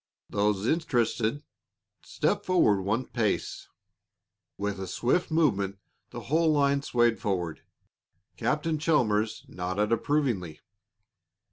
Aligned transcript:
Those 0.31 0.65
interested, 0.65 1.43
step 2.01 2.43
forward 2.43 2.81
one 2.81 3.05
pace." 3.05 3.67
With 4.57 4.79
a 4.79 4.87
swift 4.87 5.29
movement 5.29 5.77
the 6.09 6.21
whole 6.21 6.51
line 6.51 6.81
swayed 6.81 7.19
forward. 7.19 7.61
Captain 8.35 8.79
Chalmers 8.79 9.45
nodded 9.47 9.91
approvingly. 9.91 10.59